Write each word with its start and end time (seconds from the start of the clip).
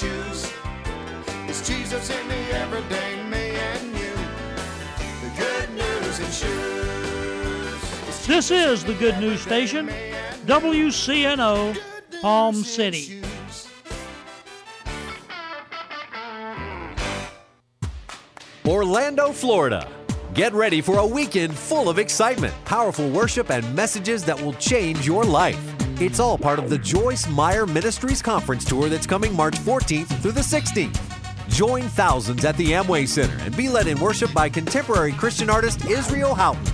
shoes. 0.00 0.50
It's 1.46 1.66
Jesus 1.68 2.08
in 2.08 2.26
the 2.26 2.56
everyday 2.56 3.22
me 3.24 3.50
and 3.50 3.86
you. 3.92 4.14
The 5.20 5.30
good 5.36 5.70
news 5.74 6.18
and 6.18 6.32
shoes. 6.32 8.26
This 8.26 8.50
is 8.50 8.82
the 8.82 8.94
Good 8.94 9.18
News 9.18 9.42
Station, 9.42 9.90
WCNO, 10.46 11.76
Palm 12.22 12.54
City. 12.54 13.22
Orlando, 18.66 19.32
Florida. 19.32 19.86
Get 20.32 20.54
ready 20.54 20.80
for 20.80 20.96
a 20.98 21.06
weekend 21.06 21.54
full 21.54 21.90
of 21.90 21.98
excitement, 21.98 22.54
powerful 22.64 23.10
worship, 23.10 23.50
and 23.50 23.74
messages 23.74 24.24
that 24.24 24.40
will 24.40 24.54
change 24.54 25.06
your 25.06 25.24
life. 25.24 25.60
It's 26.00 26.18
all 26.18 26.38
part 26.38 26.58
of 26.58 26.70
the 26.70 26.78
Joyce 26.78 27.28
Meyer 27.28 27.66
Ministries 27.66 28.22
Conference 28.22 28.64
Tour 28.64 28.88
that's 28.88 29.06
coming 29.06 29.36
March 29.36 29.56
14th 29.56 30.06
through 30.22 30.32
the 30.32 30.40
16th. 30.40 30.98
Join 31.50 31.82
thousands 31.82 32.46
at 32.46 32.56
the 32.56 32.68
Amway 32.68 33.06
Center 33.06 33.36
and 33.44 33.54
be 33.54 33.68
led 33.68 33.86
in 33.86 34.00
worship 34.00 34.32
by 34.32 34.48
contemporary 34.48 35.12
Christian 35.12 35.50
artist 35.50 35.84
Israel 35.84 36.34
Houghton. 36.34 36.64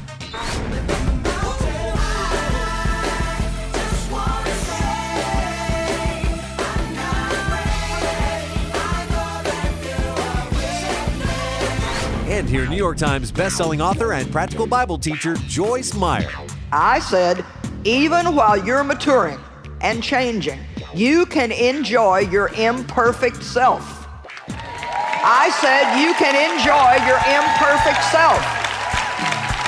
And 12.31 12.49
hear 12.49 12.69
New 12.69 12.77
York 12.77 12.97
Times 12.97 13.33
bestselling 13.33 13.81
author 13.81 14.13
and 14.13 14.31
practical 14.31 14.69
Bible 14.69 14.99
teacher 14.99 15.35
Joyce 15.49 15.95
Meyer. 15.95 16.31
I 16.71 17.01
said, 17.01 17.45
even 17.87 18.35
while 18.35 18.57
you're 18.57 18.83
maturing 18.83 19.39
and 19.81 20.03
changing, 20.03 20.59
you 20.93 21.25
can 21.27 21.53
enjoy 21.53 22.19
your 22.19 22.49
imperfect 22.49 23.43
self. 23.43 24.09
I 24.49 25.51
said, 25.61 26.01
you 26.01 26.13
can 26.15 26.35
enjoy 26.35 27.07
your 27.07 27.19
imperfect 27.31 28.03
self. 28.11 28.43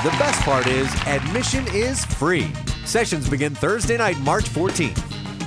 The 0.03 0.09
best 0.17 0.41
part 0.41 0.67
is, 0.67 0.93
admission 1.07 1.65
is 1.73 2.03
free. 2.05 2.51
Sessions 2.83 3.29
begin 3.29 3.55
Thursday 3.55 3.97
night, 3.97 4.17
March 4.19 4.45
14th. 4.49 5.01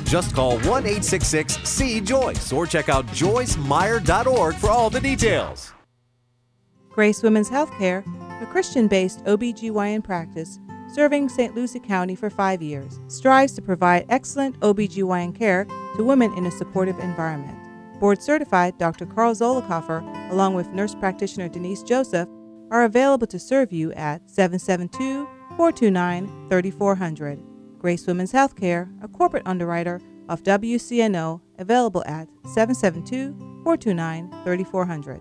Just 0.07 0.35
call 0.35 0.53
1 0.61 0.65
866 0.65 1.69
C 1.69 2.01
Joyce 2.01 2.53
or 2.53 2.67
check 2.67 2.89
out 2.89 3.07
joycemeyer.org 3.09 4.55
for 4.57 4.71
all 4.71 4.91
the 4.91 5.01
details. 5.01 5.73
Grace 6.91 7.23
Women's 7.23 7.49
Healthcare, 7.49 8.03
a 8.43 8.47
Christian 8.47 8.89
based 8.89 9.25
OBGYN 9.25 10.05
practice 10.05 10.59
serving 10.93 11.29
St. 11.29 11.55
Lucie 11.55 11.81
County 11.81 12.15
for 12.15 12.29
five 12.31 12.61
years, 12.61 13.01
strives 13.09 13.53
to 13.55 13.63
provide 13.63 14.05
excellent 14.09 14.59
OBGYN 14.61 15.35
care 15.35 15.65
to 15.97 16.05
women 16.05 16.33
in 16.35 16.47
a 16.47 16.51
supportive 16.51 16.99
environment. 16.99 17.59
Board 17.99 18.23
certified 18.23 18.77
Dr. 18.79 19.07
Carl 19.07 19.35
Zollicoffer, 19.35 20.31
along 20.31 20.55
with 20.55 20.69
nurse 20.69 20.95
practitioner 20.95 21.49
Denise 21.49 21.83
Joseph, 21.83 22.29
are 22.71 22.85
available 22.85 23.27
to 23.27 23.39
serve 23.39 23.73
you 23.73 23.93
at 23.93 24.29
772 24.31 25.25
429 25.57 26.49
3400. 26.49 27.43
Grace 27.79 28.07
Women's 28.07 28.33
Healthcare, 28.33 28.89
a 29.03 29.09
corporate 29.09 29.47
underwriter 29.47 30.01
of 30.29 30.43
WCNO, 30.43 31.41
available 31.59 32.03
at 32.07 32.29
772 32.45 33.37
429 33.65 34.31
3400. 34.45 35.21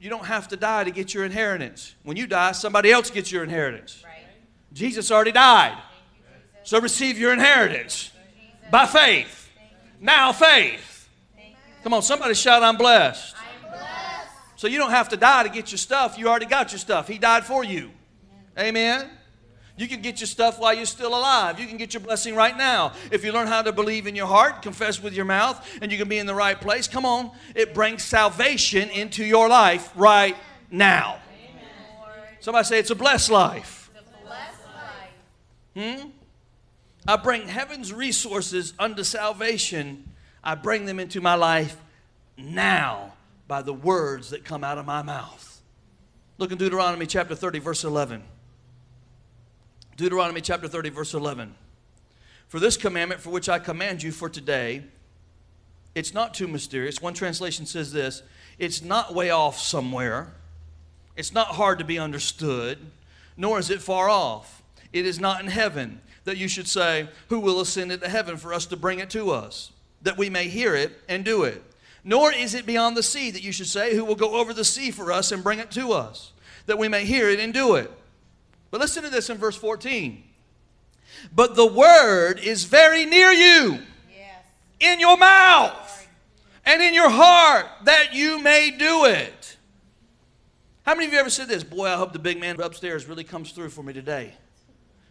you 0.00 0.08
don't 0.08 0.24
have 0.24 0.48
to 0.48 0.56
die 0.56 0.84
to 0.84 0.90
get 0.90 1.12
your 1.12 1.24
inheritance? 1.24 1.94
When 2.02 2.16
you 2.16 2.26
die, 2.26 2.52
somebody 2.52 2.90
else 2.90 3.10
gets 3.10 3.30
your 3.30 3.44
inheritance. 3.44 4.02
Jesus 4.72 5.10
already 5.10 5.32
died. 5.32 5.76
So 6.62 6.80
receive 6.80 7.18
your 7.18 7.32
inheritance 7.32 8.10
by 8.70 8.86
faith. 8.86 9.50
Now, 10.00 10.32
faith. 10.32 11.08
Come 11.82 11.92
on, 11.94 12.02
somebody 12.02 12.34
shout, 12.34 12.62
I'm 12.62 12.76
blessed. 12.76 13.36
So 14.56 14.66
you 14.66 14.78
don't 14.78 14.90
have 14.90 15.08
to 15.10 15.16
die 15.16 15.42
to 15.42 15.48
get 15.48 15.70
your 15.70 15.78
stuff. 15.78 16.18
You 16.18 16.28
already 16.28 16.46
got 16.46 16.72
your 16.72 16.78
stuff. 16.78 17.08
He 17.08 17.18
died 17.18 17.44
for 17.44 17.64
you. 17.64 17.90
Amen. 18.58 19.10
You 19.80 19.88
can 19.88 20.02
get 20.02 20.20
your 20.20 20.26
stuff 20.26 20.58
while 20.58 20.74
you're 20.74 20.84
still 20.84 21.16
alive. 21.16 21.58
You 21.58 21.66
can 21.66 21.78
get 21.78 21.94
your 21.94 22.02
blessing 22.02 22.34
right 22.34 22.54
now. 22.54 22.92
If 23.10 23.24
you 23.24 23.32
learn 23.32 23.46
how 23.46 23.62
to 23.62 23.72
believe 23.72 24.06
in 24.06 24.14
your 24.14 24.26
heart, 24.26 24.60
confess 24.60 25.02
with 25.02 25.14
your 25.14 25.24
mouth, 25.24 25.66
and 25.80 25.90
you 25.90 25.96
can 25.96 26.06
be 26.06 26.18
in 26.18 26.26
the 26.26 26.34
right 26.34 26.60
place, 26.60 26.86
come 26.86 27.06
on. 27.06 27.30
It 27.54 27.72
brings 27.72 28.02
salvation 28.02 28.90
into 28.90 29.24
your 29.24 29.48
life 29.48 29.90
right 29.96 30.36
now. 30.70 31.16
Somebody 32.40 32.66
say 32.66 32.78
it's 32.78 32.90
a 32.90 32.94
blessed 32.94 33.30
life. 33.30 33.90
Hmm? 35.74 36.08
I 37.08 37.16
bring 37.16 37.48
heaven's 37.48 37.90
resources 37.90 38.74
unto 38.78 39.02
salvation. 39.02 40.12
I 40.44 40.56
bring 40.56 40.84
them 40.84 41.00
into 41.00 41.22
my 41.22 41.36
life 41.36 41.74
now 42.36 43.14
by 43.48 43.62
the 43.62 43.72
words 43.72 44.28
that 44.28 44.44
come 44.44 44.62
out 44.62 44.76
of 44.76 44.84
my 44.84 45.00
mouth. 45.00 45.62
Look 46.36 46.52
in 46.52 46.58
Deuteronomy 46.58 47.06
chapter 47.06 47.34
30, 47.34 47.60
verse 47.60 47.82
11. 47.82 48.22
Deuteronomy 50.00 50.40
chapter 50.40 50.66
30, 50.66 50.88
verse 50.88 51.12
11. 51.12 51.54
For 52.48 52.58
this 52.58 52.78
commandment 52.78 53.20
for 53.20 53.28
which 53.28 53.50
I 53.50 53.58
command 53.58 54.02
you 54.02 54.12
for 54.12 54.30
today, 54.30 54.84
it's 55.94 56.14
not 56.14 56.32
too 56.32 56.48
mysterious. 56.48 57.02
One 57.02 57.12
translation 57.12 57.66
says 57.66 57.92
this 57.92 58.22
it's 58.58 58.80
not 58.80 59.14
way 59.14 59.28
off 59.28 59.58
somewhere, 59.58 60.28
it's 61.18 61.34
not 61.34 61.48
hard 61.48 61.80
to 61.80 61.84
be 61.84 61.98
understood, 61.98 62.78
nor 63.36 63.58
is 63.58 63.68
it 63.68 63.82
far 63.82 64.08
off. 64.08 64.62
It 64.90 65.04
is 65.04 65.20
not 65.20 65.42
in 65.42 65.48
heaven 65.48 66.00
that 66.24 66.38
you 66.38 66.48
should 66.48 66.66
say, 66.66 67.06
Who 67.28 67.38
will 67.38 67.60
ascend 67.60 67.92
into 67.92 68.08
heaven 68.08 68.38
for 68.38 68.54
us 68.54 68.64
to 68.66 68.78
bring 68.78 69.00
it 69.00 69.10
to 69.10 69.30
us, 69.32 69.70
that 70.00 70.16
we 70.16 70.30
may 70.30 70.48
hear 70.48 70.74
it 70.74 70.98
and 71.10 71.26
do 71.26 71.44
it. 71.44 71.62
Nor 72.04 72.32
is 72.32 72.54
it 72.54 72.64
beyond 72.64 72.96
the 72.96 73.02
sea 73.02 73.30
that 73.30 73.42
you 73.44 73.52
should 73.52 73.66
say, 73.66 73.94
Who 73.94 74.06
will 74.06 74.14
go 74.14 74.36
over 74.36 74.54
the 74.54 74.64
sea 74.64 74.92
for 74.92 75.12
us 75.12 75.30
and 75.30 75.44
bring 75.44 75.58
it 75.58 75.70
to 75.72 75.92
us, 75.92 76.32
that 76.64 76.78
we 76.78 76.88
may 76.88 77.04
hear 77.04 77.28
it 77.28 77.38
and 77.38 77.52
do 77.52 77.74
it. 77.74 77.92
But 78.70 78.80
listen 78.80 79.02
to 79.02 79.10
this 79.10 79.30
in 79.30 79.36
verse 79.36 79.56
14. 79.56 80.22
But 81.34 81.56
the 81.56 81.66
word 81.66 82.38
is 82.38 82.64
very 82.64 83.04
near 83.04 83.30
you, 83.30 83.80
in 84.78 85.00
your 85.00 85.16
mouth 85.16 86.08
and 86.64 86.80
in 86.80 86.94
your 86.94 87.10
heart, 87.10 87.66
that 87.84 88.14
you 88.14 88.40
may 88.40 88.70
do 88.70 89.04
it. 89.04 89.56
How 90.82 90.94
many 90.94 91.06
of 91.06 91.12
you 91.12 91.18
ever 91.18 91.30
said 91.30 91.48
this? 91.48 91.62
Boy, 91.62 91.88
I 91.88 91.96
hope 91.96 92.12
the 92.12 92.18
big 92.18 92.40
man 92.40 92.60
upstairs 92.60 93.06
really 93.06 93.24
comes 93.24 93.52
through 93.52 93.70
for 93.70 93.82
me 93.82 93.92
today. 93.92 94.34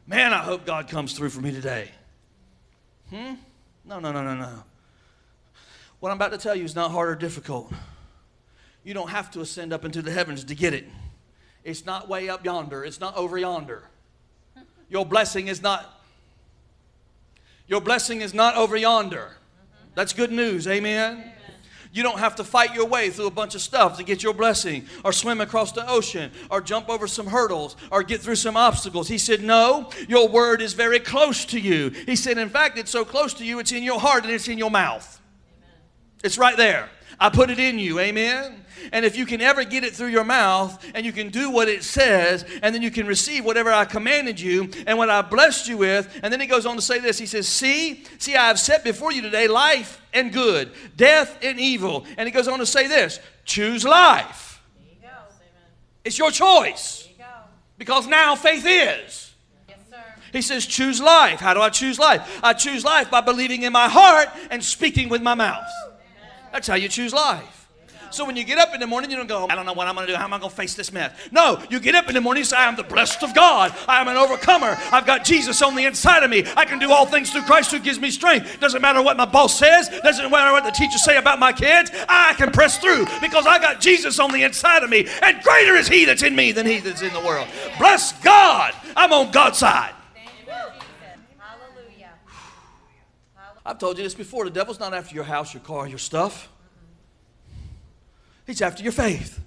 Man, 0.08 0.34
I 0.34 0.40
hope 0.40 0.66
God 0.66 0.88
comes 0.88 1.14
through 1.14 1.30
for 1.30 1.42
me 1.42 1.52
today. 1.52 1.92
Hmm? 3.10 3.36
No, 3.86 4.00
no, 4.00 4.12
no, 4.12 4.24
no, 4.24 4.36
no. 4.36 4.64
What 6.00 6.12
I'm 6.12 6.18
about 6.18 6.32
to 6.32 6.38
tell 6.38 6.56
you 6.56 6.64
is 6.64 6.76
not 6.76 6.92
hard 6.92 7.10
or 7.10 7.16
difficult. 7.16 7.72
You 8.84 8.94
don't 8.94 9.10
have 9.10 9.30
to 9.32 9.42
ascend 9.42 9.74
up 9.74 9.86
into 9.86 10.02
the 10.02 10.12
heavens 10.12 10.44
to 10.46 10.56
get 10.56 10.74
it. 10.74 10.86
It's 11.64 11.86
not 11.86 12.08
way 12.08 12.30
up 12.30 12.46
yonder. 12.46 12.84
It's 12.84 13.00
not 13.00 13.16
over 13.16 13.38
yonder. 13.38 13.84
Your 14.90 15.06
blessing 15.06 15.48
is 15.48 15.62
not 15.62 16.02
Your 17.68 17.82
blessing 17.82 18.22
is 18.22 18.34
not 18.34 18.56
over 18.56 18.76
yonder. 18.76 19.38
That's 19.94 20.14
good 20.14 20.32
news. 20.32 20.68
Amen. 20.68 21.34
You 21.92 22.04
don't 22.04 22.20
have 22.20 22.36
to 22.36 22.44
fight 22.44 22.76
your 22.76 22.86
way 22.86 23.10
through 23.10 23.28
a 23.28 23.32
bunch 23.32 23.56
of 23.56 23.62
stuff 23.62 23.98
to 23.98 24.04
get 24.04 24.22
your 24.22 24.34
blessing, 24.34 24.86
or 25.04 25.12
swim 25.12 25.42
across 25.42 25.72
the 25.72 25.90
ocean, 25.90 26.32
or 26.52 26.62
jump 26.62 26.88
over 26.88 27.08
some 27.08 27.26
hurdles, 27.26 27.76
or 27.92 28.04
get 28.04 28.22
through 28.22 28.36
some 28.36 28.56
obstacles. 28.56 29.08
He 29.08 29.18
said, 29.18 29.42
No, 29.42 29.90
your 30.08 30.28
word 30.28 30.62
is 30.62 30.74
very 30.74 31.00
close 31.00 31.46
to 31.46 31.60
you. 31.60 31.90
He 31.90 32.16
said, 32.16 32.38
In 32.38 32.50
fact, 32.50 32.78
it's 32.78 32.92
so 32.92 33.04
close 33.04 33.34
to 33.36 33.46
you, 33.46 33.60
it's 33.60 33.72
in 33.72 33.84
your 33.84 34.00
heart 34.00 34.24
and 34.24 34.32
it's 34.32 34.48
in 34.48 34.60
your 34.60 34.70
mouth. 34.70 35.19
It's 36.24 36.38
right 36.38 36.58
there. 36.58 36.90
I 37.20 37.30
put 37.30 37.50
it 37.50 37.60
in 37.60 37.80
you. 37.80 38.00
Amen. 38.00 38.66
And 38.94 39.06
if 39.06 39.18
you 39.18 39.26
can 39.26 39.42
ever 39.42 39.66
get 39.66 39.84
it 39.84 39.94
through 39.94 40.08
your 40.08 40.24
mouth 40.24 40.84
and 40.96 41.06
you 41.06 41.12
can 41.12 41.30
do 41.30 41.50
what 41.50 41.68
it 41.68 41.84
says, 41.84 42.46
and 42.64 42.74
then 42.74 42.82
you 42.82 42.92
can 42.92 43.08
receive 43.08 43.44
whatever 43.44 43.72
I 43.72 43.86
commanded 43.86 44.40
you 44.40 44.72
and 44.88 44.98
what 44.98 45.10
I 45.10 45.22
blessed 45.22 45.68
you 45.68 45.78
with. 45.78 46.20
And 46.24 46.32
then 46.32 46.40
he 46.40 46.48
goes 46.48 46.66
on 46.66 46.76
to 46.78 46.82
say 46.82 47.00
this 47.00 47.20
He 47.20 47.26
says, 47.26 47.48
See, 47.48 48.06
see, 48.18 48.36
I 48.36 48.48
have 48.48 48.60
set 48.60 48.84
before 48.84 49.12
you 49.12 49.22
today 49.22 49.48
life 49.48 50.02
and 50.14 50.32
good, 50.32 50.72
death 50.96 51.38
and 51.42 51.60
evil. 51.60 52.06
And 52.18 52.28
he 52.28 52.32
goes 52.32 52.48
on 52.48 52.60
to 52.60 52.66
say 52.66 52.88
this 52.88 53.20
choose 53.46 53.84
life. 53.84 54.62
It's 56.06 56.18
your 56.18 56.32
choice. 56.32 57.08
Because 57.78 58.08
now 58.08 58.36
faith 58.36 58.66
is. 58.66 59.34
He 60.32 60.42
says, 60.42 60.66
choose 60.66 61.02
life. 61.02 61.40
How 61.40 61.54
do 61.54 61.62
I 61.62 61.70
choose 61.70 61.98
life? 61.98 62.40
I 62.44 62.54
choose 62.54 62.84
life 62.86 63.10
by 63.10 63.22
believing 63.22 63.64
in 63.64 63.74
my 63.74 63.90
heart 63.90 64.30
and 64.52 64.64
speaking 64.64 65.10
with 65.10 65.24
my 65.24 65.34
mouth. 65.34 65.66
That's 66.52 66.68
how 66.68 66.76
you 66.76 66.88
choose 66.88 67.14
life. 67.14 67.60
So 68.12 68.26
when 68.26 68.36
you 68.36 68.44
get 68.44 68.58
up 68.58 68.74
in 68.74 68.80
the 68.80 68.88
morning, 68.88 69.12
you 69.12 69.18
don't 69.18 69.28
go, 69.28 69.48
I 69.50 69.56
don't 69.56 69.66
know 69.66 69.74
what 69.74 69.88
I'm 69.88 69.94
going 69.94 70.08
to 70.08 70.14
do. 70.14 70.18
How 70.18 70.24
am 70.24 70.34
I 70.34 70.40
going 70.40 70.50
to 70.50 70.56
face 70.56 70.74
this 70.74 70.92
mess? 70.92 71.14
No, 71.32 71.62
you 71.70 71.80
get 71.80 71.94
up 71.94 72.08
in 72.08 72.16
the 72.16 72.22
morning 72.22 72.42
and 72.42 72.48
say, 72.48 72.58
I 72.58 72.68
am 72.68 72.76
the 72.76 72.84
blessed 72.84 73.22
of 73.24 73.36
God. 73.36 73.74
I 73.88 74.02
am 74.02 74.08
an 74.08 74.18
overcomer. 74.18 74.78
I've 74.92 75.06
got 75.06 75.24
Jesus 75.24 75.62
on 75.62 75.76
the 75.76 75.86
inside 75.86 76.24
of 76.24 76.30
me. 76.32 76.44
I 76.56 76.66
can 76.66 76.80
do 76.80 76.92
all 76.92 77.06
things 77.06 77.32
through 77.32 77.44
Christ 77.44 77.72
who 77.72 77.80
gives 77.80 78.00
me 78.00 78.10
strength. 78.10 78.60
Doesn't 78.60 78.82
matter 78.82 79.02
what 79.02 79.16
my 79.16 79.26
boss 79.26 79.58
says. 79.58 79.90
Doesn't 80.04 80.32
matter 80.32 80.52
what 80.52 80.64
the 80.64 80.72
teachers 80.72 81.04
say 81.04 81.18
about 81.18 81.40
my 81.40 81.54
kids. 81.54 81.92
I 82.08 82.34
can 82.34 82.52
press 82.52 82.80
through 82.80 83.06
because 83.22 83.46
I 83.46 83.60
got 83.60 83.80
Jesus 83.80 84.20
on 84.20 84.32
the 84.32 84.44
inside 84.44 84.84
of 84.84 84.90
me. 84.90 85.08
And 85.22 85.42
greater 85.44 85.76
is 85.76 85.88
he 85.88 86.06
that's 86.06 86.24
in 86.24 86.36
me 86.36 86.52
than 86.52 86.66
he 86.66 86.80
that's 86.80 87.04
in 87.04 87.14
the 87.14 87.22
world. 87.22 87.48
Bless 87.78 88.14
God. 88.22 88.74
I'm 88.96 89.14
on 89.14 89.32
God's 89.32 89.60
side. 89.60 89.94
I've 93.70 93.78
told 93.78 94.00
you 94.00 94.04
this 94.04 94.16
before. 94.16 94.46
The 94.46 94.50
devil's 94.50 94.80
not 94.80 94.96
after 94.96 95.14
your 95.14 95.24
house, 95.24 95.54
your 95.54 95.62
car, 95.62 95.88
your 95.88 96.00
stuff. 96.00 96.50
He's 98.48 98.64
after 98.64 98.82
your 98.82 98.92
faith. 98.92 99.40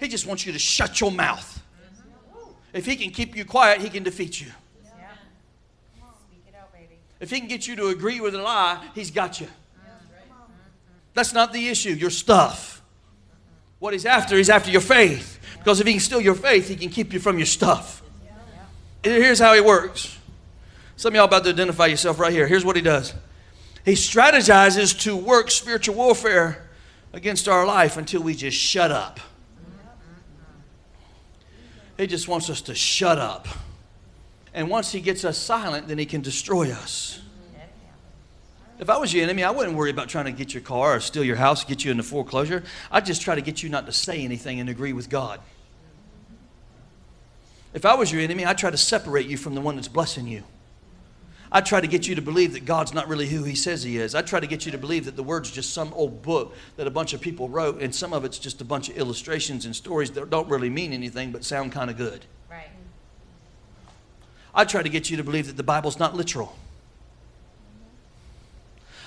He 0.00 0.08
just 0.08 0.26
wants 0.26 0.44
you 0.44 0.52
to 0.52 0.58
shut 0.58 1.00
your 1.00 1.12
mouth. 1.12 1.62
If 2.72 2.84
he 2.84 2.96
can 2.96 3.12
keep 3.12 3.36
you 3.36 3.44
quiet, 3.44 3.80
he 3.80 3.90
can 3.90 4.02
defeat 4.02 4.40
you. 4.40 4.48
If 7.20 7.30
he 7.30 7.38
can 7.38 7.48
get 7.48 7.68
you 7.68 7.76
to 7.76 7.88
agree 7.88 8.20
with 8.20 8.34
a 8.34 8.42
lie, 8.42 8.84
he's 8.96 9.12
got 9.12 9.40
you. 9.40 9.46
That's 11.14 11.32
not 11.32 11.52
the 11.52 11.68
issue, 11.68 11.90
your 11.90 12.10
stuff. 12.10 12.82
What 13.78 13.92
he's 13.92 14.04
after, 14.04 14.36
he's 14.36 14.50
after 14.50 14.72
your 14.72 14.80
faith. 14.80 15.38
Because 15.58 15.78
if 15.78 15.86
he 15.86 15.92
can 15.92 16.00
steal 16.00 16.20
your 16.20 16.34
faith, 16.34 16.66
he 16.66 16.74
can 16.74 16.90
keep 16.90 17.12
you 17.12 17.20
from 17.20 17.38
your 17.38 17.46
stuff. 17.46 18.02
Here's 19.04 19.38
how 19.38 19.54
he 19.54 19.60
works. 19.60 20.18
Some 20.96 21.12
of 21.12 21.14
y'all 21.14 21.26
about 21.26 21.44
to 21.44 21.50
identify 21.50 21.86
yourself 21.86 22.18
right 22.18 22.32
here. 22.32 22.48
Here's 22.48 22.64
what 22.64 22.74
he 22.74 22.82
does. 22.82 23.14
He 23.88 23.94
strategizes 23.94 25.00
to 25.04 25.16
work 25.16 25.50
spiritual 25.50 25.94
warfare 25.94 26.68
against 27.14 27.48
our 27.48 27.64
life 27.64 27.96
until 27.96 28.22
we 28.22 28.34
just 28.34 28.54
shut 28.54 28.92
up. 28.92 29.18
He 31.96 32.06
just 32.06 32.28
wants 32.28 32.50
us 32.50 32.60
to 32.60 32.74
shut 32.74 33.16
up. 33.16 33.48
And 34.52 34.68
once 34.68 34.92
he 34.92 35.00
gets 35.00 35.24
us 35.24 35.38
silent, 35.38 35.88
then 35.88 35.96
he 35.96 36.04
can 36.04 36.20
destroy 36.20 36.70
us. 36.70 37.22
If 38.78 38.90
I 38.90 38.98
was 38.98 39.14
your 39.14 39.22
enemy, 39.22 39.42
I 39.42 39.52
wouldn't 39.52 39.74
worry 39.74 39.90
about 39.90 40.10
trying 40.10 40.26
to 40.26 40.32
get 40.32 40.52
your 40.52 40.62
car 40.62 40.96
or 40.96 41.00
steal 41.00 41.24
your 41.24 41.36
house, 41.36 41.64
get 41.64 41.82
you 41.82 41.90
into 41.90 42.02
foreclosure. 42.02 42.64
I'd 42.90 43.06
just 43.06 43.22
try 43.22 43.36
to 43.36 43.40
get 43.40 43.62
you 43.62 43.70
not 43.70 43.86
to 43.86 43.92
say 43.92 44.22
anything 44.22 44.60
and 44.60 44.68
agree 44.68 44.92
with 44.92 45.08
God. 45.08 45.40
If 47.72 47.86
I 47.86 47.94
was 47.94 48.12
your 48.12 48.20
enemy, 48.20 48.44
I'd 48.44 48.58
try 48.58 48.68
to 48.68 48.76
separate 48.76 49.28
you 49.28 49.38
from 49.38 49.54
the 49.54 49.62
one 49.62 49.76
that's 49.76 49.88
blessing 49.88 50.26
you. 50.26 50.44
I 51.50 51.60
try 51.60 51.80
to 51.80 51.86
get 51.86 52.06
you 52.06 52.14
to 52.14 52.22
believe 52.22 52.52
that 52.52 52.64
God's 52.64 52.92
not 52.92 53.08
really 53.08 53.26
who 53.26 53.44
He 53.44 53.54
says 53.54 53.82
He 53.82 53.98
is. 53.98 54.14
I 54.14 54.22
try 54.22 54.40
to 54.40 54.46
get 54.46 54.66
you 54.66 54.72
to 54.72 54.78
believe 54.78 55.06
that 55.06 55.16
the 55.16 55.22
Word's 55.22 55.50
just 55.50 55.72
some 55.72 55.92
old 55.94 56.22
book 56.22 56.54
that 56.76 56.86
a 56.86 56.90
bunch 56.90 57.14
of 57.14 57.20
people 57.20 57.48
wrote, 57.48 57.80
and 57.80 57.94
some 57.94 58.12
of 58.12 58.24
it's 58.24 58.38
just 58.38 58.60
a 58.60 58.64
bunch 58.64 58.88
of 58.88 58.96
illustrations 58.96 59.64
and 59.64 59.74
stories 59.74 60.10
that 60.12 60.28
don't 60.30 60.48
really 60.48 60.70
mean 60.70 60.92
anything 60.92 61.32
but 61.32 61.44
sound 61.44 61.72
kind 61.72 61.90
of 61.90 61.96
good. 61.96 62.24
Right. 62.50 62.68
I 64.54 64.64
try 64.64 64.82
to 64.82 64.88
get 64.88 65.10
you 65.10 65.16
to 65.16 65.24
believe 65.24 65.46
that 65.46 65.56
the 65.56 65.62
Bible's 65.62 65.98
not 65.98 66.14
literal. 66.14 66.56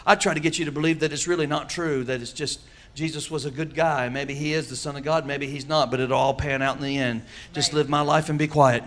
I 0.05 0.15
try 0.15 0.33
to 0.33 0.39
get 0.39 0.57
you 0.57 0.65
to 0.65 0.71
believe 0.71 1.01
that 1.01 1.13
it's 1.13 1.27
really 1.27 1.45
not 1.47 1.69
true, 1.69 2.03
that 2.05 2.21
it's 2.21 2.33
just 2.33 2.61
Jesus 2.95 3.29
was 3.29 3.45
a 3.45 3.51
good 3.51 3.75
guy. 3.75 4.09
Maybe 4.09 4.33
he 4.33 4.53
is 4.53 4.67
the 4.69 4.75
Son 4.75 4.95
of 4.95 5.03
God, 5.03 5.25
maybe 5.25 5.47
he's 5.47 5.67
not, 5.67 5.91
but 5.91 5.99
it'll 5.99 6.17
all 6.17 6.33
pan 6.33 6.61
out 6.61 6.77
in 6.77 6.81
the 6.81 6.97
end. 6.97 7.21
Just 7.53 7.71
right. 7.71 7.77
live 7.77 7.89
my 7.89 8.01
life 8.01 8.29
and 8.29 8.37
be 8.37 8.47
quiet. 8.47 8.83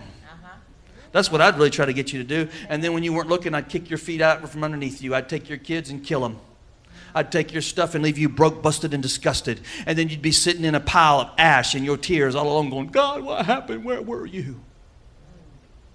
That's 1.15 1.31
what 1.31 1.41
I'd 1.41 1.57
really 1.57 1.71
try 1.71 1.87
to 1.87 1.93
get 1.93 2.13
you 2.13 2.19
to 2.25 2.29
do. 2.29 2.51
And 2.69 2.83
then 2.83 2.93
when 2.93 3.05
you 3.05 3.13
weren't 3.13 3.29
looking, 3.29 3.55
I'd 3.55 3.69
kick 3.69 3.89
your 3.89 3.99
feet 3.99 4.21
out 4.21 4.49
from 4.49 4.65
underneath 4.65 5.01
you. 5.01 5.15
I'd 5.15 5.29
take 5.29 5.49
your 5.49 5.59
kids 5.59 5.89
and 5.89 6.03
kill 6.03 6.23
them. 6.23 6.41
I'd 7.15 7.31
take 7.31 7.53
your 7.53 7.63
stuff 7.63 7.95
and 7.95 8.03
leave 8.03 8.19
you 8.19 8.29
broke, 8.29 8.63
busted, 8.63 8.93
and 8.93 9.01
disgusted. 9.01 9.61
And 9.87 9.97
then 9.97 10.09
you'd 10.09 10.23
be 10.23 10.33
sitting 10.33 10.65
in 10.65 10.75
a 10.75 10.81
pile 10.81 11.21
of 11.21 11.31
ash 11.39 11.77
and 11.77 11.85
your 11.85 11.97
tears 11.97 12.35
all 12.35 12.49
alone 12.49 12.69
going, 12.69 12.89
God, 12.89 13.23
what 13.23 13.47
happened? 13.47 13.85
Where 13.85 14.03
were 14.03 14.27
you? 14.27 14.61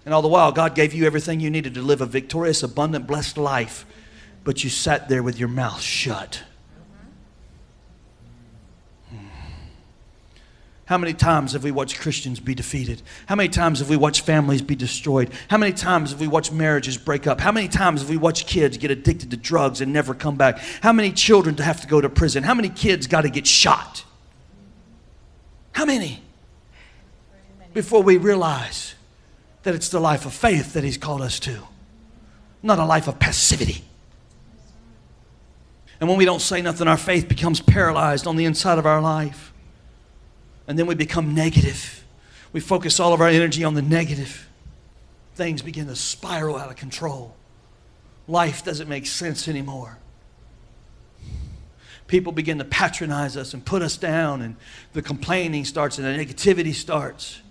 And 0.05 0.13
all 0.13 0.21
the 0.21 0.29
while, 0.29 0.53
God 0.53 0.73
gave 0.73 0.93
you 0.93 1.05
everything 1.05 1.41
you 1.41 1.49
needed 1.49 1.73
to 1.73 1.81
live 1.81 1.99
a 1.99 2.05
victorious, 2.05 2.63
abundant, 2.63 3.05
blessed 3.05 3.37
life. 3.37 3.85
But 4.45 4.63
you 4.63 4.69
sat 4.69 5.09
there 5.09 5.21
with 5.21 5.37
your 5.37 5.49
mouth 5.49 5.81
shut. 5.81 6.43
How 10.89 10.97
many 10.97 11.13
times 11.13 11.53
have 11.53 11.63
we 11.63 11.69
watched 11.69 11.99
Christians 11.99 12.39
be 12.39 12.55
defeated? 12.55 13.03
How 13.27 13.35
many 13.35 13.47
times 13.47 13.77
have 13.77 13.91
we 13.91 13.95
watched 13.95 14.25
families 14.25 14.63
be 14.63 14.75
destroyed? 14.75 15.29
How 15.47 15.59
many 15.59 15.71
times 15.71 16.09
have 16.09 16.19
we 16.19 16.27
watched 16.27 16.51
marriages 16.51 16.97
break 16.97 17.27
up? 17.27 17.39
How 17.39 17.51
many 17.51 17.67
times 17.67 18.01
have 18.01 18.09
we 18.09 18.17
watched 18.17 18.47
kids 18.47 18.75
get 18.79 18.89
addicted 18.89 19.29
to 19.29 19.37
drugs 19.37 19.81
and 19.81 19.93
never 19.93 20.15
come 20.15 20.35
back? 20.35 20.57
How 20.81 20.91
many 20.91 21.11
children 21.11 21.55
have 21.57 21.79
to 21.81 21.87
go 21.87 22.01
to 22.01 22.09
prison? 22.09 22.41
How 22.41 22.55
many 22.55 22.69
kids 22.69 23.05
got 23.05 23.21
to 23.21 23.29
get 23.29 23.45
shot? 23.45 24.03
How 25.73 25.85
many? 25.85 26.23
Before 27.71 28.01
we 28.01 28.17
realize 28.17 28.95
that 29.61 29.75
it's 29.75 29.89
the 29.89 29.99
life 29.99 30.25
of 30.25 30.33
faith 30.33 30.73
that 30.73 30.83
He's 30.83 30.97
called 30.97 31.21
us 31.21 31.39
to, 31.41 31.59
not 32.63 32.79
a 32.79 32.85
life 32.85 33.07
of 33.07 33.19
passivity. 33.19 33.83
And 35.99 36.09
when 36.09 36.17
we 36.17 36.25
don't 36.25 36.41
say 36.41 36.63
nothing, 36.63 36.87
our 36.87 36.97
faith 36.97 37.29
becomes 37.29 37.61
paralyzed 37.61 38.25
on 38.25 38.37
the 38.37 38.45
inside 38.45 38.79
of 38.79 38.87
our 38.87 39.01
life 39.01 39.53
and 40.69 40.77
then 40.77 40.85
we 40.85 40.93
become 40.93 41.33
negative. 41.33 42.05
We 42.53 42.59
focus 42.59 42.99
all 42.99 43.11
of 43.11 43.21
our 43.21 43.27
energy 43.27 43.63
on 43.63 43.73
the 43.73 43.81
negative. 43.81 44.47
Things 45.33 45.63
begin 45.63 45.87
to 45.87 45.95
spiral 45.95 46.57
out 46.57 46.69
of 46.69 46.75
control. 46.75 47.35
Life 48.27 48.63
doesn't 48.63 48.87
make 48.87 49.07
sense 49.07 49.47
anymore. 49.47 49.97
People 52.05 52.31
begin 52.31 52.59
to 52.59 52.65
patronize 52.65 53.35
us 53.35 53.55
and 53.55 53.65
put 53.65 53.81
us 53.81 53.97
down, 53.97 54.43
and 54.43 54.55
the 54.93 55.01
complaining 55.01 55.65
starts 55.65 55.97
and 55.97 56.05
the 56.05 56.23
negativity 56.23 56.75
starts. 56.75 57.41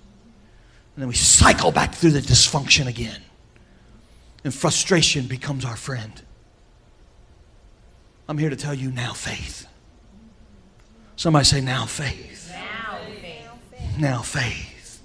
And 0.95 1.03
then 1.03 1.09
we 1.09 1.15
cycle 1.15 1.73
back 1.73 1.95
through 1.95 2.13
the 2.13 2.21
dysfunction 2.21 2.87
again. 2.87 3.21
And 4.45 4.55
frustration 4.55 5.27
becomes 5.27 5.65
our 5.65 5.77
friend. 5.77 6.23
I'm 8.29 8.39
here 8.39 8.51
to 8.51 8.57
tell 8.57 8.75
you 8.75 8.93
now, 8.93 9.13
faith. 9.13 9.67
Somebody 11.17 11.47
say, 11.47 11.61
now, 11.61 11.85
faith 11.85 12.38
now 13.99 14.23
faith. 14.23 15.03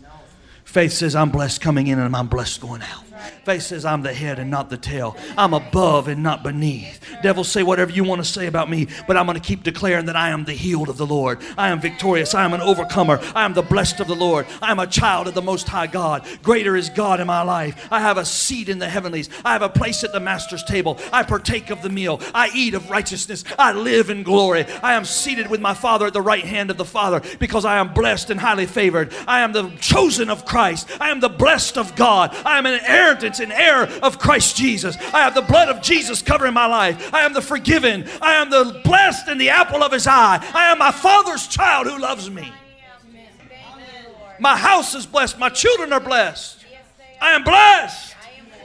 Faith 0.64 0.94
says, 0.94 1.16
I'm 1.16 1.30
blessed 1.30 1.62
coming 1.62 1.88
in 1.88 2.00
and 2.00 2.16
I'm 2.16 2.28
blessed 2.28 2.62
going 2.62 2.82
out. 2.82 3.13
Faith 3.44 3.64
says, 3.64 3.84
I'm 3.84 4.04
the 4.04 4.14
head 4.14 4.40
and 4.40 4.50
not 4.50 4.70
the 4.70 4.78
tail. 4.78 5.18
I'm 5.38 5.54
above 5.54 6.08
and 6.08 6.24
not 6.24 6.44
beneath. 6.44 7.06
Devil, 7.22 7.44
say 7.44 7.62
whatever 7.62 7.92
you 7.92 8.06
want 8.06 8.24
to 8.24 8.30
say 8.30 8.48
about 8.48 8.70
me, 8.70 8.88
but 9.06 9.18
I'm 9.18 9.26
going 9.26 9.40
to 9.40 9.46
keep 9.46 9.64
declaring 9.64 10.06
that 10.06 10.16
I 10.16 10.30
am 10.30 10.46
the 10.46 10.54
healed 10.54 10.88
of 10.88 10.96
the 10.96 11.06
Lord. 11.06 11.40
I 11.58 11.68
am 11.68 11.82
victorious. 11.82 12.34
I 12.34 12.46
am 12.46 12.54
an 12.54 12.62
overcomer. 12.62 13.20
I 13.36 13.44
am 13.44 13.54
the 13.54 13.62
blessed 13.62 14.00
of 14.00 14.08
the 14.08 14.16
Lord. 14.16 14.48
I 14.62 14.72
am 14.72 14.80
a 14.80 14.88
child 14.88 15.28
of 15.28 15.34
the 15.34 15.42
Most 15.42 15.68
High 15.68 15.88
God. 15.88 16.26
Greater 16.42 16.78
is 16.78 16.90
God 16.90 17.20
in 17.20 17.28
my 17.28 17.42
life. 17.42 17.88
I 17.92 18.00
have 18.00 18.18
a 18.18 18.24
seat 18.24 18.70
in 18.70 18.80
the 18.80 18.88
heavenlies. 18.88 19.30
I 19.44 19.52
have 19.52 19.62
a 19.62 19.68
place 19.68 20.06
at 20.06 20.14
the 20.14 20.22
Master's 20.22 20.64
table. 20.64 20.98
I 21.12 21.24
partake 21.24 21.70
of 21.70 21.82
the 21.82 21.90
meal. 21.90 22.22
I 22.34 22.50
eat 22.56 22.76
of 22.76 22.90
righteousness. 22.90 23.44
I 23.60 23.74
live 23.74 24.10
in 24.10 24.24
glory. 24.24 24.66
I 24.82 24.94
am 24.94 25.04
seated 25.04 25.50
with 25.50 25.60
my 25.60 25.74
Father 25.74 26.08
at 26.08 26.14
the 26.14 26.22
right 26.22 26.46
hand 26.46 26.72
of 26.72 26.78
the 26.78 26.86
Father 26.86 27.22
because 27.40 27.66
I 27.66 27.78
am 27.78 27.94
blessed 27.94 28.30
and 28.30 28.40
highly 28.40 28.68
favored. 28.68 29.14
I 29.28 29.42
am 29.42 29.52
the 29.52 29.70
chosen 29.82 30.30
of 30.30 30.46
Christ. 30.46 30.90
I 31.02 31.10
am 31.10 31.20
the 31.20 31.28
blessed 31.28 31.78
of 31.78 31.94
God. 31.98 32.34
I 32.46 32.58
am 32.58 32.66
an 32.66 32.80
inheritance 33.40 33.40
and 33.40 33.52
heir 33.52 34.04
of 34.04 34.20
Christ 34.20 34.56
Jesus. 34.56 34.98
I 35.14 35.20
have 35.20 35.36
the 35.36 35.42
blood 35.42 35.70
of 35.70 35.82
Jesus 35.82 36.22
covering 36.22 36.54
my 36.54 36.66
life. 36.66 37.14
I 37.14 37.22
am 37.22 37.34
the 37.34 37.42
forgiven. 37.42 38.08
I 38.22 38.34
am 38.36 38.50
the 38.50 38.82
blessed 38.84 39.28
and 39.28 39.40
the 39.40 39.50
apple 39.50 39.84
of 39.84 39.92
his 39.92 40.08
eye. 40.08 40.40
I 40.54 40.72
am 40.72 40.80
my 40.80 40.92
Father's 40.92 41.48
child 41.48 41.88
who 41.88 41.98
loves 41.98 42.30
me. 42.30 42.52
My 44.40 44.58
house 44.58 44.96
is 44.96 45.06
blessed. 45.06 45.38
My 45.40 45.50
children 45.50 45.94
are 45.94 46.00
blessed. 46.00 46.66
I 47.22 47.32
am 47.34 47.44
blessed 47.44 48.16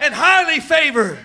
and 0.00 0.14
highly 0.14 0.60
favored. 0.60 1.18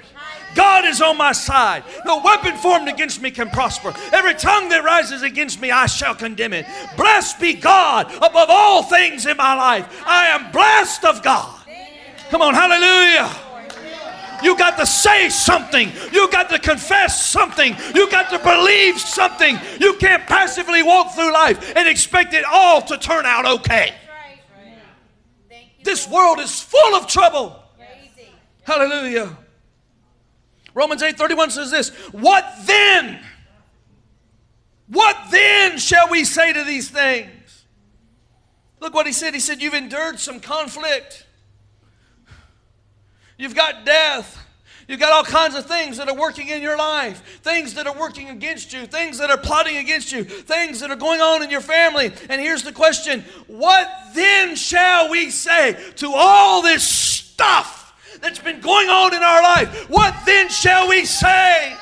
God 0.56 0.86
is 0.86 1.02
on 1.02 1.18
my 1.18 1.32
side. 1.32 1.84
No 2.06 2.22
weapon 2.22 2.56
formed 2.58 2.88
against 2.88 3.20
me 3.20 3.32
can 3.32 3.50
prosper. 3.50 3.92
Every 4.12 4.36
tongue 4.36 4.70
that 4.70 4.84
rises 4.84 5.24
against 5.24 5.60
me, 5.60 5.72
I 5.72 5.88
shall 5.88 6.14
condemn 6.14 6.54
it. 6.54 6.68
Blessed 6.96 7.40
be 7.40 7.54
God 7.54 8.14
above 8.18 8.50
all 8.50 8.84
things 8.84 9.26
in 9.26 9.36
my 9.36 9.56
life. 9.56 10.04
I 10.06 10.28
am 10.28 10.52
blessed 10.52 11.06
of 11.06 11.24
God. 11.24 11.63
Come 12.30 12.42
on, 12.42 12.54
hallelujah. 12.54 13.30
You 14.44 14.58
got 14.58 14.78
to 14.78 14.86
say 14.86 15.30
something. 15.30 15.92
You 16.12 16.30
got 16.30 16.50
to 16.50 16.60
confess 16.60 17.26
something. 17.26 17.76
You 17.96 18.10
got 18.10 18.30
to 18.32 18.40
believe 18.40 19.00
something. 19.00 19.58
You 19.80 19.94
can't 19.96 20.28
passively 20.28 20.84
walk 20.84 21.14
through 21.14 21.32
life 21.32 21.74
and 21.76 21.88
expect 21.88 22.34
it 22.34 22.44
all 22.44 22.82
to 22.82 22.98
turn 22.98 23.26
out 23.26 23.46
okay. 23.46 23.94
This 25.84 26.08
world 26.08 26.40
is 26.40 26.60
full 26.60 26.96
of 26.96 27.08
trouble. 27.08 27.60
Hallelujah. 28.64 29.38
Romans 30.74 31.04
8:31 31.04 31.52
says 31.52 31.72
this, 31.72 31.90
"What 32.12 32.46
then? 32.62 33.24
What 34.88 35.18
then 35.30 35.78
shall 35.78 36.10
we 36.10 36.24
say 36.26 36.54
to 36.54 36.64
these 36.64 36.90
things?" 36.90 37.66
Look 38.80 38.94
what 38.94 39.06
he 39.06 39.14
said. 39.14 39.34
He 39.34 39.40
said, 39.40 39.62
"You've 39.62 39.74
endured 39.74 40.20
some 40.20 40.40
conflict. 40.40 41.26
You've 43.44 43.56
got 43.56 43.84
death. 43.84 44.40
You've 44.88 45.02
got 45.02 45.12
all 45.12 45.26
kinds 45.26 45.56
of 45.56 45.66
things 45.66 45.98
that 45.98 46.08
are 46.08 46.16
working 46.16 46.48
in 46.48 46.62
your 46.62 46.78
life, 46.78 47.42
things 47.44 47.74
that 47.74 47.86
are 47.88 48.00
working 48.00 48.30
against 48.30 48.72
you, 48.72 48.86
things 48.86 49.18
that 49.18 49.30
are 49.30 49.38
plotting 49.38 49.76
against 49.76 50.14
you, 50.14 50.24
things 50.24 50.80
that 50.80 50.90
are 50.90 50.96
going 50.96 51.20
on 51.20 51.44
in 51.44 51.50
your 51.50 51.60
family. 51.60 52.14
And 52.30 52.40
here's 52.40 52.64
the 52.64 52.72
question 52.72 53.26
What 53.48 53.92
then 54.16 54.56
shall 54.56 55.10
we 55.10 55.30
say 55.30 55.78
to 55.98 56.14
all 56.16 56.62
this 56.62 56.88
stuff 56.88 57.94
that's 58.22 58.40
been 58.40 58.62
going 58.62 58.88
on 58.88 59.14
in 59.14 59.22
our 59.22 59.44
life? 59.44 59.90
What 59.90 60.16
then 60.26 60.48
shall 60.48 60.88
we 60.88 61.04
say? 61.04 61.76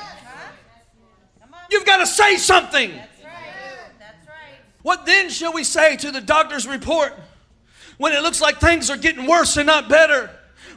You've 1.70 1.86
got 1.86 1.98
to 1.98 2.08
say 2.08 2.38
something. 2.38 2.90
What 4.82 5.06
then 5.06 5.30
shall 5.30 5.52
we 5.52 5.62
say 5.62 5.96
to 5.98 6.10
the 6.10 6.20
doctor's 6.20 6.66
report 6.66 7.14
when 7.98 8.12
it 8.14 8.22
looks 8.22 8.40
like 8.40 8.58
things 8.58 8.90
are 8.90 8.96
getting 8.96 9.28
worse 9.28 9.56
and 9.56 9.68
not 9.68 9.88
better? 9.88 10.28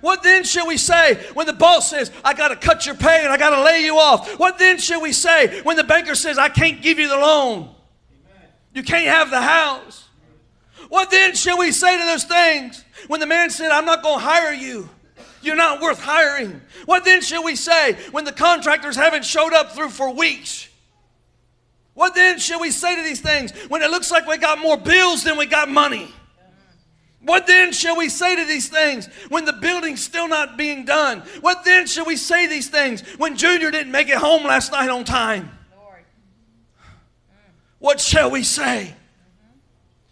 What 0.05 0.21
then 0.21 0.43
shall 0.43 0.67
we 0.67 0.77
say 0.77 1.15
when 1.33 1.47
the 1.47 1.53
boss 1.53 1.89
says, 1.89 2.12
I 2.24 2.35
got 2.35 2.50
to 2.50 2.55
cut 2.55 2.85
your 2.85 2.93
pay 2.93 3.24
and 3.24 3.33
I 3.33 3.38
got 3.38 3.50
to 3.50 3.63
lay 3.63 3.83
you 3.83 3.97
off? 3.97 4.38
What 4.38 4.59
then 4.59 4.77
shall 4.77 5.01
we 5.01 5.12
say 5.12 5.63
when 5.63 5.77
the 5.77 5.83
banker 5.83 6.13
says, 6.13 6.38
I 6.38 6.47
can't 6.47 6.79
give 6.79 7.00
you 7.00 7.09
the 7.09 7.17
loan? 7.17 7.74
You 8.75 8.83
can't 8.83 9.07
have 9.07 9.31
the 9.31 9.41
house. 9.41 10.07
What 10.89 11.09
then 11.09 11.33
shall 11.33 11.57
we 11.57 11.71
say 11.71 11.97
to 11.97 12.05
those 12.05 12.24
things 12.24 12.85
when 13.07 13.19
the 13.19 13.25
man 13.25 13.50
said, 13.50 13.71
I'm 13.71 13.85
not 13.85 14.03
going 14.03 14.19
to 14.19 14.24
hire 14.24 14.53
you? 14.53 14.88
You're 15.41 15.55
not 15.55 15.81
worth 15.81 16.00
hiring. 16.00 16.62
What 16.85 17.03
then 17.03 17.24
shall 17.24 17.43
we 17.43 17.55
say 17.55 17.93
when 18.12 18.25
the 18.25 18.31
contractors 18.31 18.95
haven't 18.95 19.25
showed 19.25 19.53
up 19.53 19.71
through 19.71 19.89
for 19.89 20.13
weeks? 20.13 20.69
What 21.95 22.13
then 22.13 22.38
shall 22.38 22.62
we 22.62 22.69
say 22.69 22.95
to 22.95 23.01
these 23.01 23.21
things 23.21 23.53
when 23.69 23.81
it 23.81 23.89
looks 23.89 24.12
like 24.12 24.27
we 24.27 24.38
got 24.38 24.59
more 24.59 24.77
bills 24.77 25.24
than 25.24 25.35
we 25.35 25.47
got 25.47 25.67
money? 25.67 26.13
What 27.25 27.48
then 27.48 27.74
shall 27.74 27.98
we 27.98 28.08
say 28.10 28.36
to 28.36 28.46
these 28.46 28.70
things 28.70 29.08
when 29.29 29.46
the 29.46 29.53
building's 29.53 30.03
still 30.03 30.27
not 30.27 30.58
being 30.58 30.86
done? 30.86 31.22
What 31.41 31.65
then 31.65 31.88
shall 31.88 32.05
we 32.05 32.17
say 32.17 32.46
these 32.46 32.70
things 32.70 33.01
when 33.17 33.36
Junior 33.36 33.72
didn't 33.72 33.91
make 33.91 34.10
it 34.10 34.17
home 34.17 34.44
last 34.44 34.72
night 34.72 34.89
on 34.89 35.03
time? 35.03 35.50
What 37.79 38.00
shall 38.00 38.29
we 38.29 38.44
say 38.44 38.94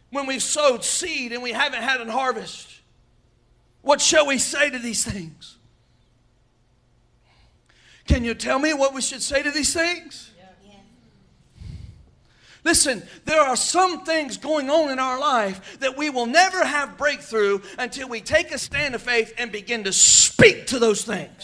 when 0.09 0.25
we've 0.25 0.43
sowed 0.43 0.83
seed 0.83 1.31
and 1.31 1.43
we 1.43 1.51
haven't 1.51 1.83
had 1.83 2.01
a 2.01 2.11
harvest? 2.11 2.67
What 3.83 4.01
shall 4.01 4.25
we 4.25 4.39
say 4.39 4.71
to 4.71 4.79
these 4.79 5.05
things? 5.05 5.57
Can 8.07 8.23
you 8.23 8.33
tell 8.33 8.57
me 8.57 8.73
what 8.73 8.93
we 8.93 9.01
should 9.01 9.21
say 9.21 9.43
to 9.43 9.51
these 9.51 9.73
things? 9.73 10.31
Listen, 12.63 13.03
there 13.25 13.41
are 13.41 13.57
some 13.57 14.05
things 14.05 14.37
going 14.37 14.69
on 14.69 14.89
in 14.89 14.99
our 14.99 15.19
life 15.19 15.79
that 15.79 15.97
we 15.97 16.09
will 16.09 16.25
never 16.25 16.63
have 16.63 16.97
breakthrough 16.97 17.59
until 17.77 18.07
we 18.07 18.21
take 18.21 18.51
a 18.51 18.57
stand 18.57 18.95
of 18.95 19.01
faith 19.01 19.33
and 19.37 19.51
begin 19.51 19.83
to 19.83 19.91
speak 19.91 20.67
to 20.67 20.79
those 20.79 21.03
things. 21.03 21.43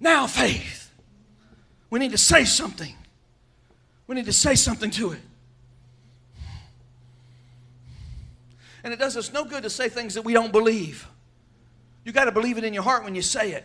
Now, 0.00 0.26
faith. 0.26 0.90
We 1.88 2.00
need 2.00 2.10
to 2.10 2.18
say 2.18 2.44
something. 2.44 2.94
We 4.08 4.16
need 4.16 4.24
to 4.24 4.32
say 4.32 4.56
something 4.56 4.90
to 4.92 5.12
it. 5.12 5.20
And 8.82 8.92
it 8.92 8.98
does 8.98 9.16
us 9.16 9.32
no 9.32 9.44
good 9.44 9.62
to 9.62 9.70
say 9.70 9.88
things 9.88 10.14
that 10.14 10.22
we 10.22 10.32
don't 10.32 10.50
believe. 10.50 11.06
You 12.04 12.10
got 12.10 12.24
to 12.24 12.32
believe 12.32 12.58
it 12.58 12.64
in 12.64 12.74
your 12.74 12.82
heart 12.82 13.04
when 13.04 13.14
you 13.14 13.22
say 13.22 13.52
it. 13.52 13.64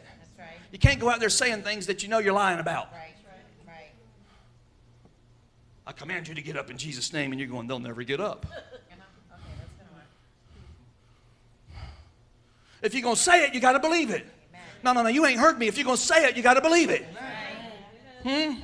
You 0.72 0.78
can't 0.78 1.00
go 1.00 1.10
out 1.10 1.20
there 1.20 1.30
saying 1.30 1.64
things 1.64 1.88
that 1.88 2.04
you 2.04 2.10
know 2.10 2.20
you're 2.20 2.34
lying 2.34 2.60
about. 2.60 2.90
I 5.88 5.94
command 5.94 6.28
you 6.28 6.36
to 6.36 6.42
get 6.42 6.58
up 6.58 6.70
in 6.70 6.78
Jesus' 6.78 7.14
name, 7.14 7.32
and 7.32 7.40
you're 7.40 7.50
going, 7.50 7.66
they'll 7.66 7.80
never 7.80 8.04
get 8.04 8.20
up. 8.20 8.46
If 12.82 12.94
you're 12.94 13.02
going 13.02 13.16
to 13.16 13.22
say 13.22 13.46
it, 13.46 13.54
you 13.54 13.62
got 13.62 13.72
to 13.72 13.80
believe 13.80 14.10
it. 14.10 14.26
No, 14.84 14.92
no, 14.92 15.02
no, 15.02 15.08
you 15.08 15.26
ain't 15.26 15.40
heard 15.40 15.58
me. 15.58 15.68
If 15.68 15.78
you're 15.78 15.86
going 15.86 15.96
to 15.96 16.04
say 16.04 16.26
it, 16.26 16.36
you 16.36 16.44
got 16.44 16.56
to 16.56 16.62
believe 16.62 16.90
it. 16.90 17.06
Hmm? 18.24 18.56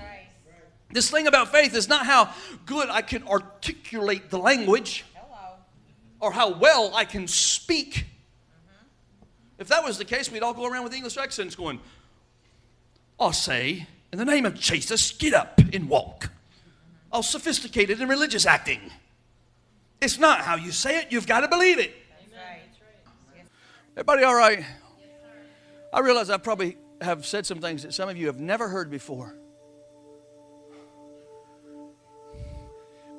This 0.91 1.09
thing 1.09 1.25
about 1.27 1.49
faith 1.49 1.73
is 1.73 1.87
not 1.87 2.05
how 2.05 2.29
good 2.65 2.89
I 2.89 3.01
can 3.01 3.23
articulate 3.23 4.29
the 4.29 4.37
language 4.37 5.05
or 6.19 6.33
how 6.33 6.53
well 6.53 6.93
I 6.93 7.05
can 7.05 7.29
speak. 7.29 8.05
If 9.57 9.69
that 9.69 9.81
was 9.81 9.97
the 9.97 10.05
case, 10.05 10.29
we'd 10.29 10.43
all 10.43 10.53
go 10.53 10.65
around 10.65 10.83
with 10.83 10.93
English 10.93 11.15
accents 11.15 11.55
going, 11.55 11.79
I'll 13.17 13.31
say, 13.31 13.87
in 14.11 14.19
the 14.19 14.25
name 14.25 14.45
of 14.45 14.55
Jesus, 14.55 15.13
get 15.13 15.33
up 15.33 15.59
and 15.71 15.87
walk. 15.87 16.29
All 17.13 17.23
sophisticated 17.23 18.01
and 18.01 18.09
religious 18.09 18.45
acting. 18.45 18.81
It's 20.01 20.17
not 20.17 20.41
how 20.41 20.55
you 20.55 20.71
say 20.71 20.99
it, 20.99 21.11
you've 21.11 21.27
got 21.27 21.41
to 21.41 21.47
believe 21.47 21.79
it. 21.79 21.93
Everybody 23.95 24.23
all 24.23 24.35
right? 24.35 24.65
I 25.93 25.99
realize 25.99 26.31
I 26.31 26.37
probably 26.37 26.77
have 26.99 27.25
said 27.25 27.45
some 27.45 27.59
things 27.59 27.83
that 27.83 27.93
some 27.93 28.09
of 28.09 28.17
you 28.17 28.25
have 28.25 28.39
never 28.39 28.67
heard 28.67 28.89
before. 28.89 29.35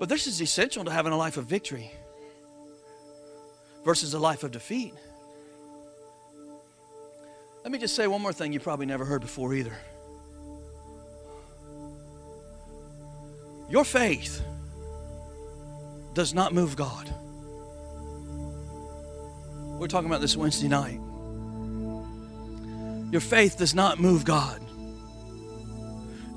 But 0.01 0.09
this 0.09 0.27
is 0.27 0.43
essential 0.43 0.85
to 0.85 0.91
having 0.91 1.13
a 1.13 1.17
life 1.17 1.37
of 1.37 1.47
victory 1.47 1.93
versus 3.85 4.13
a 4.13 4.19
life 4.19 4.43
of 4.43 4.51
defeat. 4.51 4.93
Let 7.63 7.71
me 7.71 7.79
just 7.79 7.95
say 7.95 8.09
one 8.09 8.21
more 8.21 8.33
thing 8.33 8.53
you 8.53 8.59
probably 8.59 8.87
never 8.87 9.05
heard 9.05 9.21
before 9.21 9.55
either. 9.55 9.79
Your 13.69 13.85
faith 13.85 14.43
does 16.15 16.33
not 16.35 16.55
move 16.55 16.77
God. 16.77 17.13
We're 19.79 19.89
talking 19.89 20.09
about 20.09 20.21
this 20.21 20.37
Wednesday 20.37 20.69
night. 20.69 21.01
Your 23.11 23.21
faith 23.21 23.59
does 23.59 23.75
not 23.75 23.99
move 23.99 24.25
God. 24.25 24.61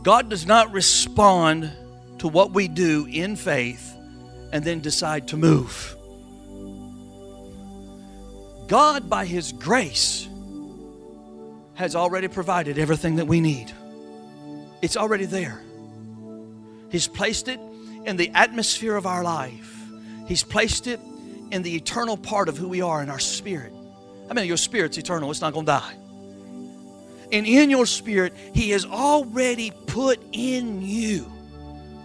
God 0.04 0.30
does 0.30 0.46
not 0.46 0.72
respond 0.72 1.72
to 2.20 2.28
what 2.28 2.52
we 2.52 2.68
do 2.68 3.08
in 3.12 3.36
faith 3.36 3.96
and 4.52 4.64
then 4.64 4.80
decide 4.80 5.28
to 5.30 5.38
move. 5.38 5.96
God, 8.68 9.10
by 9.10 9.26
His 9.26 9.52
grace, 9.52 10.28
has 11.76 11.96
already 11.96 12.28
provided 12.28 12.80
everything 12.80 13.18
that 13.18 13.26
we 13.26 13.40
need. 13.40 13.72
It's 14.82 14.98
already 14.98 15.26
there. 15.26 15.62
He's 16.92 17.08
placed 17.08 17.48
it 17.48 17.60
in 18.06 18.18
the 18.18 18.30
atmosphere 18.34 18.96
of 18.96 19.06
our 19.06 19.24
life, 19.24 19.76
He's 20.28 20.44
placed 20.44 20.88
it 20.88 21.00
in 21.52 21.62
the 21.62 21.76
eternal 21.76 22.18
part 22.18 22.50
of 22.50 22.58
who 22.58 22.68
we 22.68 22.82
are 22.82 23.02
in 23.02 23.10
our 23.10 23.20
spirit. 23.20 23.74
I 24.30 24.34
mean, 24.34 24.46
your 24.46 24.58
spirit's 24.58 24.98
eternal, 24.98 25.32
it's 25.32 25.42
not 25.42 25.54
going 25.54 25.66
to 25.66 25.72
die. 25.72 25.96
And 27.32 27.46
in 27.46 27.70
your 27.70 27.86
spirit, 27.86 28.34
He 28.54 28.72
has 28.72 28.86
already 28.86 29.72
put 29.88 30.20
in 30.32 30.82
you 30.82 31.32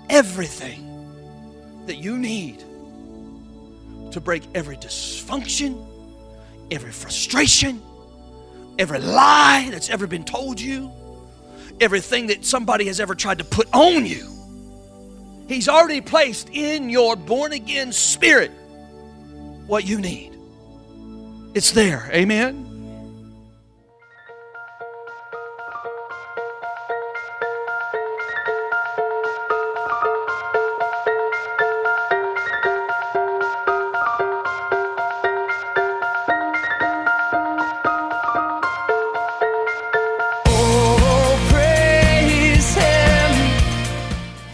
everything 0.08 0.88
that 1.86 1.96
you 1.96 2.18
need 2.18 2.62
to 4.12 4.20
break 4.20 4.42
every 4.54 4.76
dysfunction, 4.76 5.84
every 6.70 6.92
frustration, 6.92 7.82
every 8.78 9.00
lie 9.00 9.68
that's 9.70 9.90
ever 9.90 10.06
been 10.06 10.24
told 10.24 10.60
you, 10.60 10.92
everything 11.80 12.28
that 12.28 12.44
somebody 12.44 12.86
has 12.86 13.00
ever 13.00 13.14
tried 13.14 13.38
to 13.38 13.44
put 13.44 13.68
on 13.72 14.06
you. 14.06 14.28
He's 15.48 15.68
already 15.68 16.00
placed 16.00 16.48
in 16.50 16.90
your 16.90 17.16
born 17.16 17.52
again 17.52 17.92
spirit 17.92 18.50
what 19.66 19.86
you 19.86 19.98
need. 20.00 20.32
It's 21.54 21.72
there. 21.72 22.08
Amen. 22.12 22.61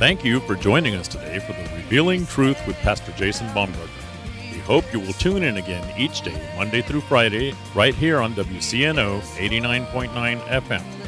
Thank 0.09 0.25
you 0.25 0.41
for 0.41 0.55
joining 0.55 0.95
us 0.95 1.07
today 1.07 1.39
for 1.39 1.53
the 1.53 1.69
Revealing 1.77 2.25
Truth 2.25 2.67
with 2.67 2.77
Pastor 2.77 3.13
Jason 3.13 3.47
Baumgartner. 3.53 3.93
We 4.51 4.59
hope 4.61 4.91
you 4.91 5.01
will 5.01 5.13
tune 5.13 5.43
in 5.43 5.59
again 5.59 5.85
each 6.01 6.23
day, 6.23 6.41
Monday 6.57 6.81
through 6.81 7.03
Friday, 7.03 7.53
right 7.75 7.95
here 7.95 8.19
on 8.23 8.33
WCNO 8.33 9.21
89.9 9.21 10.41
FM. 10.41 10.83